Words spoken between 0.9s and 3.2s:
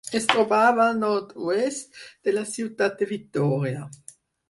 al nord-oest de la ciutat de